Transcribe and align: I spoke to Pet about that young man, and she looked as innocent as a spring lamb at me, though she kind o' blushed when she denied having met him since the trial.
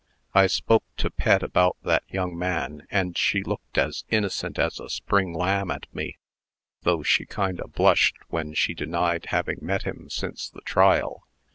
I 0.33 0.47
spoke 0.47 0.83
to 0.97 1.11
Pet 1.11 1.43
about 1.43 1.77
that 1.83 2.01
young 2.07 2.35
man, 2.35 2.87
and 2.89 3.15
she 3.15 3.43
looked 3.43 3.77
as 3.77 4.03
innocent 4.09 4.57
as 4.57 4.79
a 4.79 4.89
spring 4.89 5.31
lamb 5.31 5.69
at 5.69 5.85
me, 5.93 6.17
though 6.81 7.03
she 7.03 7.27
kind 7.27 7.61
o' 7.61 7.67
blushed 7.67 8.15
when 8.29 8.55
she 8.55 8.73
denied 8.73 9.27
having 9.27 9.59
met 9.61 9.83
him 9.83 10.09
since 10.09 10.49
the 10.49 10.61
trial. 10.61 11.27